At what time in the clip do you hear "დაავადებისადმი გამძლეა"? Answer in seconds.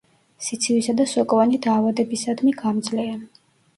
1.67-3.17